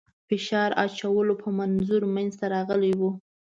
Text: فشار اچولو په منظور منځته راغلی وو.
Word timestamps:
فشار 0.27 0.69
اچولو 0.83 1.33
په 1.41 1.47
منظور 1.59 2.01
منځته 2.15 2.45
راغلی 2.55 2.91
وو. 2.99 3.11